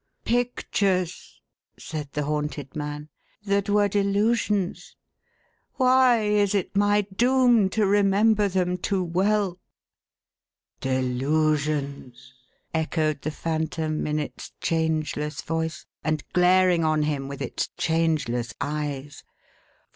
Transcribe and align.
"Pictures," 0.25 1.39
said 1.77 2.11
the 2.13 2.23
haunted 2.23 2.75
man, 2.75 3.07
"that 3.43 3.69
were 3.69 3.87
delusions. 3.87 4.95
Why 5.75 6.21
is 6.23 6.55
it 6.55 6.75
my 6.75 7.01
doom 7.01 7.69
to 7.69 7.85
remember 7.85 8.47
them 8.47 8.79
too 8.79 9.03
well!"" 9.03 9.59
Delusions," 10.81 12.33
echoed 12.73 13.21
the 13.21 13.29
Phantom 13.29 14.07
in 14.07 14.17
its 14.17 14.53
changeless 14.59 15.43
voice, 15.43 15.85
and 16.03 16.23
glaring 16.33 16.83
on 16.83 17.03
him 17.03 17.27
with 17.27 17.39
its 17.43 17.67
changeless 17.77 18.55
eyes. 18.59 19.23